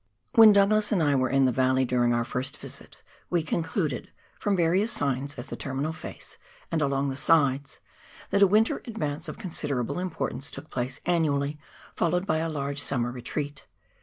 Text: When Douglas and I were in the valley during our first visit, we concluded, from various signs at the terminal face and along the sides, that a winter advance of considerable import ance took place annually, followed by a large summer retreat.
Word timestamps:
When 0.33 0.51
Douglas 0.51 0.91
and 0.91 1.03
I 1.03 1.13
were 1.13 1.29
in 1.29 1.45
the 1.45 1.51
valley 1.51 1.85
during 1.85 2.11
our 2.11 2.25
first 2.25 2.57
visit, 2.57 2.97
we 3.29 3.43
concluded, 3.43 4.09
from 4.39 4.55
various 4.57 4.91
signs 4.91 5.37
at 5.37 5.49
the 5.49 5.55
terminal 5.55 5.93
face 5.93 6.39
and 6.71 6.81
along 6.81 7.09
the 7.11 7.15
sides, 7.15 7.79
that 8.31 8.41
a 8.41 8.47
winter 8.47 8.81
advance 8.85 9.29
of 9.29 9.37
considerable 9.37 9.99
import 9.99 10.33
ance 10.33 10.49
took 10.49 10.71
place 10.71 11.01
annually, 11.05 11.59
followed 11.95 12.25
by 12.25 12.39
a 12.39 12.49
large 12.49 12.81
summer 12.81 13.11
retreat. 13.11 13.67